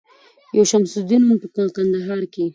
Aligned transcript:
یو 0.57 0.63
شمس 0.71 0.91
الدین 0.97 1.21
وم 1.25 1.37
په 1.41 1.47
کندهار 1.75 2.23
کي 2.33 2.45